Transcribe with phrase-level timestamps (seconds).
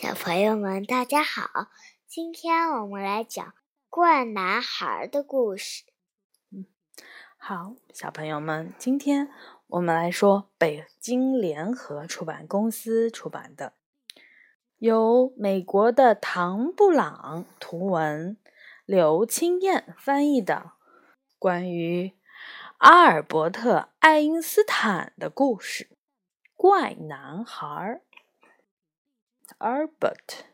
[0.00, 1.70] 小朋友们，大家好！
[2.06, 3.52] 今天我们来讲
[3.90, 5.82] 怪男孩的故事。
[6.52, 6.66] 嗯，
[7.36, 9.28] 好，小朋友们，今天
[9.66, 13.72] 我们来说北京联合出版公司出版的，
[14.76, 18.36] 由美国的唐布朗图文、
[18.84, 20.74] 刘清燕翻译的
[21.40, 22.12] 关于
[22.76, 25.86] 阿尔伯特·爱因斯坦的故事
[26.54, 27.66] 《怪男孩》。
[29.58, 30.44] Albert。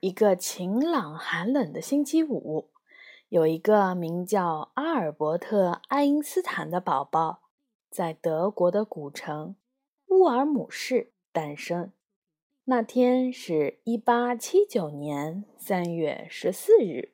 [0.00, 2.70] 一个晴朗寒冷的星期五，
[3.28, 7.42] 有一个名叫阿尔伯特·爱因斯坦的宝宝
[7.88, 9.56] 在德国的古城
[10.08, 11.92] 乌尔姆市诞生。
[12.64, 17.13] 那天是一八七九年三月十四日。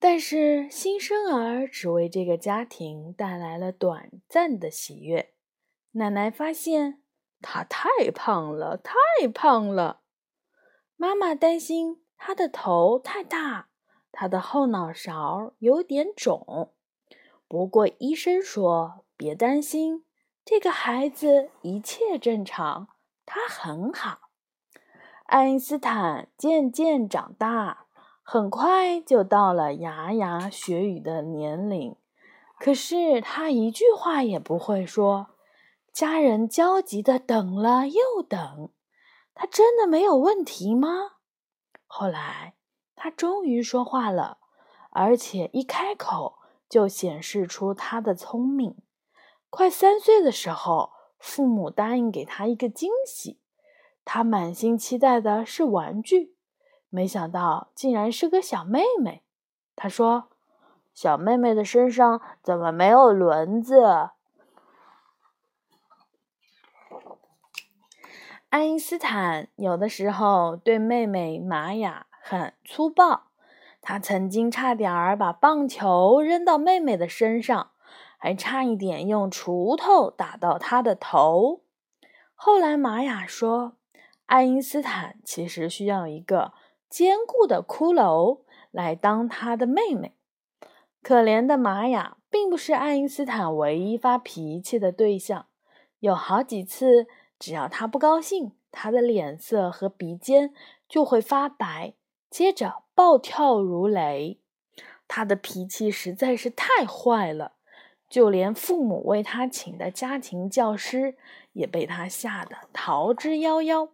[0.00, 5.34] 但是新生儿只为这个家庭带来了短暂的喜悦。
[5.92, 7.02] 奶奶发现
[7.42, 8.94] 他太胖了，太
[9.34, 10.02] 胖了。
[10.96, 13.70] 妈妈担心他的头太大，
[14.12, 16.72] 他的后脑勺有点肿。
[17.48, 20.04] 不过医生说别担心，
[20.44, 22.88] 这个孩子一切正常，
[23.26, 24.30] 他很好。
[25.24, 27.87] 爱因斯坦渐渐长大。
[28.30, 31.96] 很快就到了牙牙学语的年龄，
[32.58, 35.28] 可是他一句话也不会说。
[35.94, 38.68] 家人焦急的等了又等，
[39.34, 41.12] 他真的没有问题吗？
[41.86, 42.52] 后来
[42.94, 44.36] 他终于说话了，
[44.90, 46.34] 而且一开口
[46.68, 48.76] 就显示出他的聪明。
[49.48, 53.40] 快三岁的时候，父母答应给他一个惊喜，
[54.04, 56.34] 他满心期待的是玩具。
[56.90, 59.22] 没想到竟然是个小妹妹。
[59.76, 60.28] 他说
[60.94, 64.10] ：“小妹妹的身上怎么没有轮子？”
[68.48, 73.24] 爱因斯坦有的时候对妹妹玛雅很粗暴，
[73.82, 77.72] 他曾经差点儿把棒球扔到妹妹的身上，
[78.16, 81.60] 还差一点用锄头打到她的头。
[82.34, 83.74] 后来玛雅说
[84.24, 86.54] ：“爱因斯坦其实需要一个。”
[86.88, 88.40] 坚固的骷髅
[88.70, 90.14] 来当他的妹妹。
[91.02, 95.46] 可怜的玛雅并不是爱因斯坦唯一发脾气的对象，
[96.00, 97.06] 有好几次，
[97.38, 100.52] 只要他不高兴，他的脸色和鼻尖
[100.88, 101.94] 就会发白，
[102.28, 104.40] 接着暴跳如雷。
[105.06, 107.52] 他的脾气实在是太坏了，
[108.10, 111.16] 就连父母为他请的家庭教师
[111.52, 113.88] 也被他吓得逃之夭夭。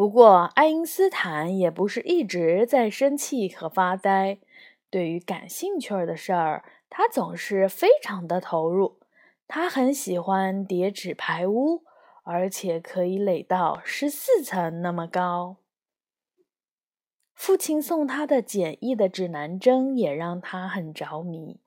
[0.00, 4.38] 不过，爱因斯坦也不是一直在生气和发呆。
[4.88, 8.98] 对于感兴趣的事儿，他总是非常的投入。
[9.46, 11.82] 他很喜欢叠纸牌屋，
[12.22, 15.58] 而且可以垒到十四层那么高。
[17.34, 21.60] 父亲送他的简易的指南针也让他很着迷。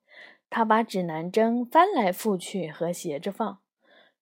[0.50, 3.60] 他把指南针翻来覆去和斜着放，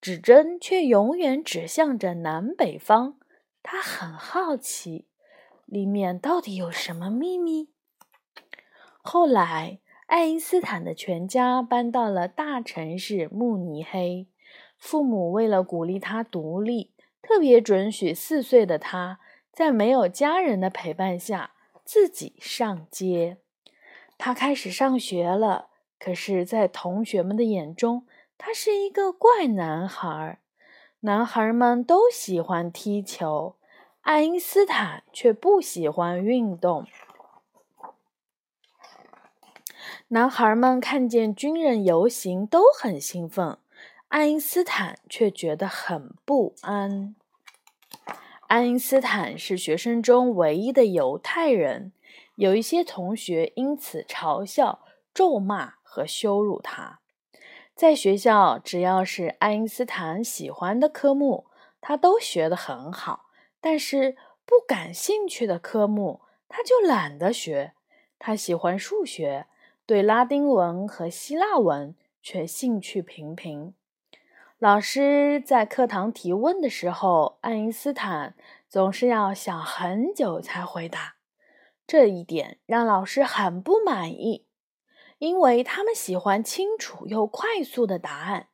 [0.02, 3.16] 指针却永远指向着南北方。
[3.64, 5.06] 他很好奇，
[5.66, 7.70] 里面到底有什么秘密。
[9.02, 14.28] 后来，爱因斯坦的全家搬到了大城市慕尼黑。
[14.78, 16.92] 父母为了鼓励他独立，
[17.22, 19.20] 特别准许四岁的他
[19.52, 21.52] 在没有家人的陪伴下
[21.86, 23.38] 自己上街。
[24.18, 28.06] 他开始上学了，可是，在同学们的眼中，
[28.38, 30.41] 他是一个怪男孩。
[31.04, 33.56] 男孩们都喜欢踢球，
[34.02, 36.86] 爱因斯坦却不喜欢运动。
[40.10, 43.58] 男孩们看见军人游行都很兴奋，
[44.10, 47.16] 爱因斯坦却觉得很不安。
[48.46, 51.92] 爱因斯坦是学生中唯一的犹太人，
[52.36, 54.86] 有一些同学因此嘲笑、
[55.16, 57.01] 咒骂和羞辱他。
[57.82, 61.48] 在学校，只要是爱因斯坦喜欢的科目，
[61.82, 63.32] 他都学得很好。
[63.60, 67.74] 但是不感兴趣的科目，他就懒得学。
[68.20, 69.48] 他喜欢数学，
[69.88, 73.74] 对拉丁文和希腊文却兴趣平平。
[74.60, 78.36] 老师在课堂提问的时候，爱因斯坦
[78.70, 81.16] 总是要想很久才回答，
[81.88, 84.46] 这一点让老师很不满意。
[85.22, 88.48] 因为他们喜欢清楚又快速的答案。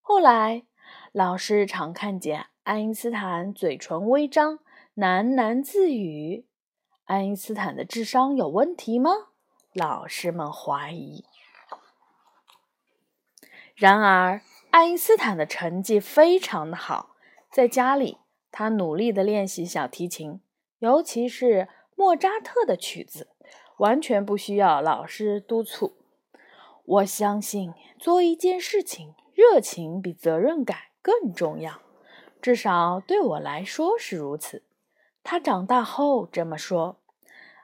[0.00, 0.64] 后来，
[1.12, 4.58] 老师常看见爱因斯坦嘴唇微张，
[4.96, 6.44] 喃喃自语。
[7.04, 9.12] 爱因斯坦的智商有问题吗？
[9.72, 11.24] 老师们怀疑。
[13.76, 17.14] 然而，爱因斯坦的成绩非常的好，
[17.48, 18.18] 在家里，
[18.50, 20.40] 他努力的练习小提琴，
[20.80, 23.28] 尤其是莫扎特的曲子，
[23.76, 25.97] 完全不需要老师督促。
[26.88, 31.82] 我相信，做一件事情，热情比责任感更重要，
[32.40, 34.62] 至少对我来说是如此。
[35.22, 36.96] 他长大后这么说。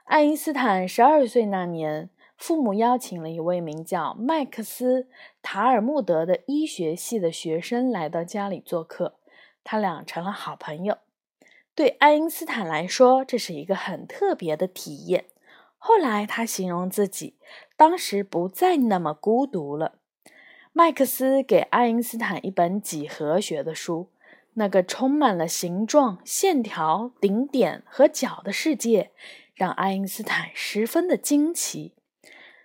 [0.03, 5.01] 爱因斯坦十二岁那年，父母邀请了一位名叫麦克斯·
[5.41, 9.15] 塔尔穆德的医学系的学生来到家里做客，
[9.63, 10.99] 他俩成了好朋友。
[11.73, 15.25] 对爱因斯坦来说，这是一个很特别的体验。
[15.77, 17.37] 后来，他形容自己
[17.77, 19.95] 当时不再那么孤独了。
[20.73, 24.09] 麦克斯给爱因斯坦一本几何学的书，
[24.55, 29.11] 那个充满了形状、线条、顶点和角的世界。
[29.53, 31.93] 让爱因斯坦十分的惊奇，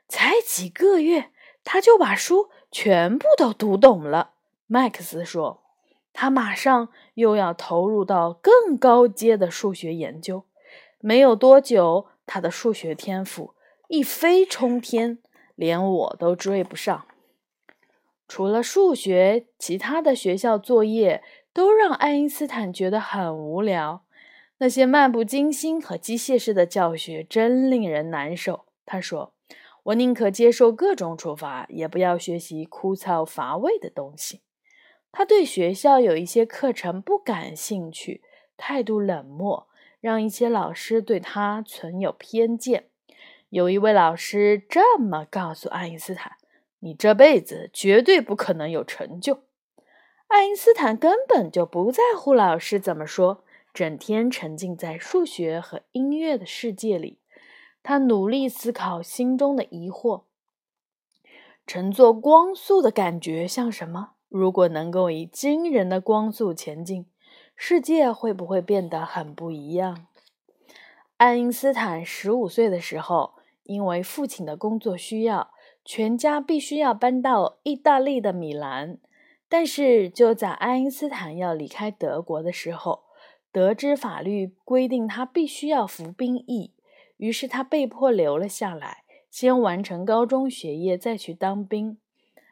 [0.09, 1.31] 才几个月，
[1.63, 4.33] 他就把书全部都读懂了。
[4.67, 5.63] 麦克斯说
[6.13, 10.43] ：“他马上又要投入到更高阶的数学研究。
[10.99, 13.55] 没有多久，他的数学天赋
[13.93, 15.19] 一飞冲天，
[15.57, 17.07] 连我都追不上。
[18.29, 24.05] 除了数学，其他的学校作业都让爱因斯坦觉得很无聊。”
[24.59, 28.67] 那些漫不经心和机械式的教学真令人难受。
[28.87, 29.35] 他说
[29.83, 34.43] ：“我宁可接受各种处罚，也不要学习枯燥乏味的东西。”
[35.11, 38.23] 他对学校有一些课程不感兴趣，
[38.57, 39.67] 态度冷漠，
[40.01, 42.90] 让一些老师对他存有偏见。
[43.51, 46.37] 有一位老师这么告诉爱因斯坦
[46.81, 49.41] ：“你这辈子绝对不可能有成就。”
[50.29, 53.45] 爱因斯坦根本就不在乎老师怎么说。
[53.73, 57.19] 整天沉浸在数学和音乐的世界里，
[57.85, 60.23] 他努力思考心中的疑惑：
[61.67, 64.15] 乘坐光速的感觉像什么？
[64.29, 67.07] 如果能够以惊人的光速前进，
[67.55, 70.07] 世界会不会变得很不一样？
[71.17, 73.35] 爱因斯坦十五岁的时候，
[73.65, 75.53] 因为父亲的工作需要，
[75.85, 78.99] 全家必须要搬到意大利的米兰。
[79.49, 83.05] 但是就在爱因斯坦要离开德国的时候，
[83.51, 86.73] 得知法律规定他必须要服兵役，
[87.17, 91.99] 于是他被迫留了下来，先完成高中学业，再去当兵。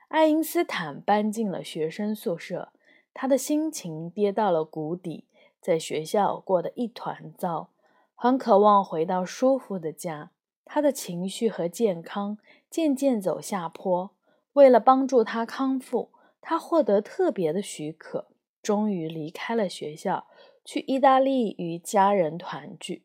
[0.09, 2.73] 爱因斯坦搬进了学生宿舍，
[3.15, 5.25] 他的心情跌到了谷底，
[5.61, 7.71] 在学校过得一团糟，
[8.17, 10.31] 很渴望回到舒服的家。
[10.69, 12.37] 他的情绪和健康
[12.69, 14.11] 渐渐走下坡。
[14.53, 16.11] 为了帮助他康复，
[16.41, 18.27] 他获得特别的许可，
[18.63, 20.27] 终于离开了学校。
[20.65, 23.03] 去意大利与家人团聚，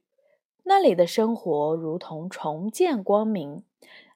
[0.64, 3.64] 那里的生活如同重见光明。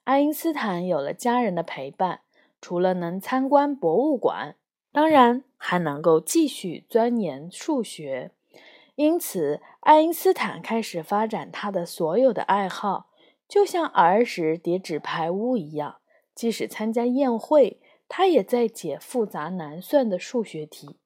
[0.03, 2.19] 爱因斯坦有了家人的陪伴，
[2.59, 4.57] 除了能参观博物馆，
[4.91, 8.31] 当然还能够继续钻研数学。
[8.95, 13.06] 因此，爱因斯坦开始发展他的所有的爱好，
[13.47, 15.97] 就像儿时叠纸牌屋一样。
[16.35, 20.97] 即使参加宴会，他也在解复杂难算的数学题。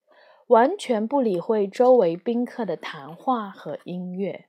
[0.48, 4.48] 完全不理会周围宾客的谈话和音乐。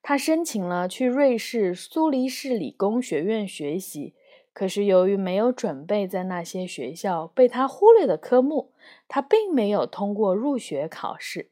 [0.00, 4.14] 他申请了去瑞士苏黎世理工学院学习，
[4.54, 8.72] 可是由于没有准备在那些学校被他忽略的科目，
[9.06, 11.50] 他并没有通过入学考试。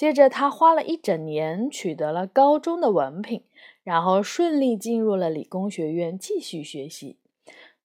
[0.00, 3.42] 接着，他花了一整年取得了高中的文凭，
[3.84, 7.18] 然后顺利进入了理工学院继续学习。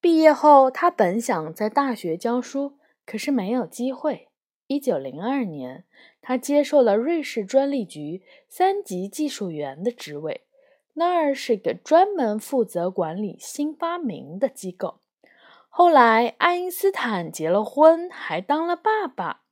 [0.00, 4.28] 毕业后，他本想在大学教书，可是没有机会。
[4.66, 5.84] 一九零二年，
[6.22, 10.40] 他接受了瑞士专利局三级技术员的职位，
[10.94, 15.00] 那儿是个专门负责管理新发明的机构。
[15.68, 19.42] 后来，爱因斯坦结了婚，还当了爸爸。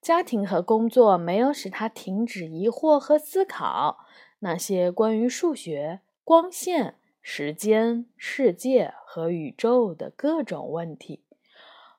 [0.00, 3.98] 家庭和工作没有使他停止疑惑和思考
[4.38, 11.22] 那些关于数学、光线、时间、世界和宇宙的各种问题。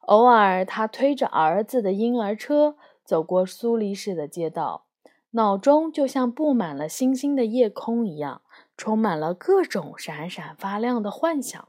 [0.02, 4.86] 偶尔，他推着儿子的婴儿车走过苏黎世的街道，
[5.32, 8.42] 脑中就像布满了星星的夜空一样，
[8.76, 11.68] 充满了各种闪闪发亮的幻想，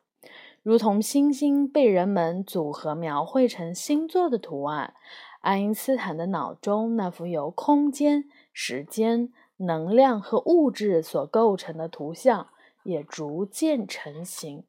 [0.63, 4.95] 如同星星被人们组合描绘成星座的图案。
[5.43, 12.49] 爱因斯坦的脑中那幅由空间、时间、能量和物质所构成的图像
[12.85, 14.65] 也逐渐成型，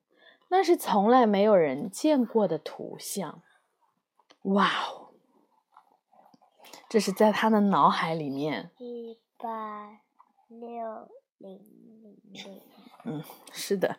[0.50, 3.42] 那是从来没有人见过的图像。
[4.42, 5.14] 哇哦！
[6.90, 8.72] 这是在他的脑海里面。
[8.78, 10.00] 一八
[10.48, 11.60] 六零
[12.02, 12.62] 零零。
[13.06, 13.98] 嗯，是的。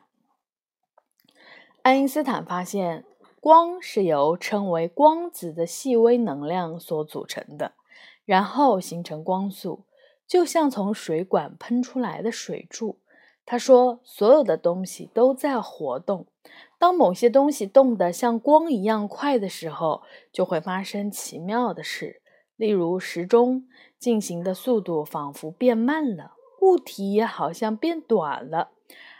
[1.83, 3.05] 爱因斯坦发现，
[3.45, 7.73] 光是由称为光子的细微能量所组成的，
[8.25, 9.85] 然后形成光速，
[10.27, 13.01] 就像从水管喷出来的水柱。
[13.45, 16.25] 他说：“所有的东西都在活动。
[16.79, 20.01] 当某些东西动得像光一样快的时候，
[20.33, 22.23] 就会发生奇妙的事。
[22.57, 23.67] 例如，时钟
[23.99, 26.33] 进行的速度仿佛变慢了，
[26.63, 28.71] 物体也好像变短了。”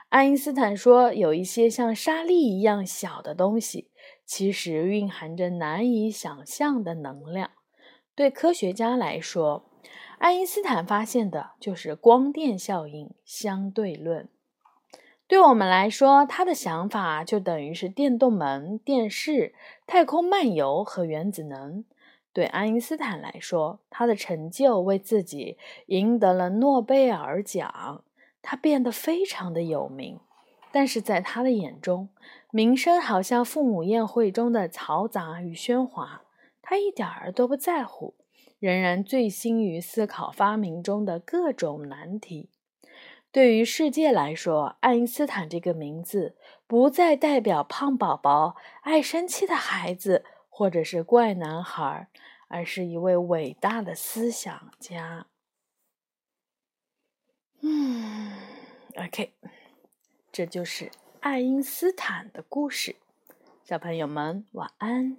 [0.09, 3.89] 爱因斯坦说：“有一些像沙粒一样小的东西，
[4.25, 7.51] 其实蕴含着难以想象的能量。”
[8.15, 9.65] 对科学家来说，
[10.19, 14.29] 爱因斯坦发现的就是光电效应相对论。
[15.27, 19.55] 对我们来说，他的想法就等于是电动门、电视、
[19.87, 21.85] 太空漫游和原子能。
[22.33, 28.05] 对爱因斯坦来说，他的成就为自己赢得了诺贝尔奖，
[28.43, 30.21] 他变得非常的有名。
[30.75, 32.09] 但是在他的眼中，
[32.51, 36.25] 名声好像父母宴会中的嘈杂与喧哗，
[36.61, 38.17] 他一点儿都不在乎。
[38.59, 42.51] 仍然醉心于思考发明中的各种难题。
[43.31, 52.09] 对于世界来说，爱因斯坦这个名字不再代表胖宝宝、爱生气的孩子，或者是怪男孩，
[52.49, 55.29] 而是一位伟大的思想家。
[57.63, 58.33] 嗯
[58.97, 59.35] ，OK，
[60.35, 62.97] 这就是爱因斯坦的故事。
[63.63, 65.17] 小朋友们，晚安。